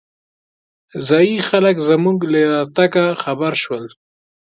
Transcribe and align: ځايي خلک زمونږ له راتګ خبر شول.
ځايي 1.07 1.37
خلک 1.49 1.75
زمونږ 1.89 2.19
له 2.31 2.39
راتګ 2.53 2.93
خبر 3.23 3.53
شول. 3.63 3.85